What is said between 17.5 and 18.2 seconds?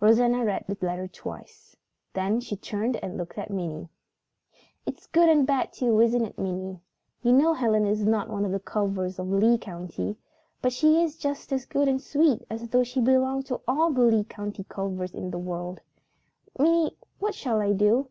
I do?"